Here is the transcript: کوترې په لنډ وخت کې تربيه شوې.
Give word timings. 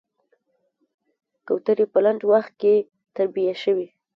کوترې 1.47 1.85
په 1.93 1.99
لنډ 2.05 2.21
وخت 2.31 2.53
کې 2.61 2.73
تربيه 3.15 3.55
شوې. 3.63 3.87